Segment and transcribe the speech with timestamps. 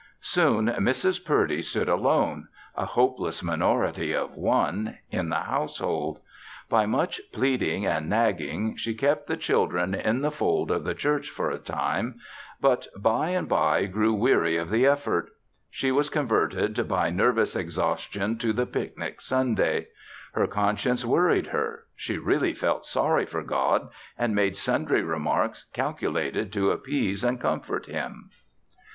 [0.21, 1.23] Soon Mrs.
[1.23, 6.21] Purdy stood alone a hopeless minority of one in the household.
[6.69, 11.29] By much pleading and nagging, she kept the children in the fold of the church
[11.29, 12.19] for a time
[12.59, 15.29] but, by and by, grew weary of the effort.
[15.69, 19.89] She was converted by nervous exhaustion to the picnic Sunday.
[20.33, 21.83] Her conscience worried her.
[21.95, 23.87] She really felt sorry for God
[24.17, 28.31] and made sundry remarks calculated to appease and comfort Him.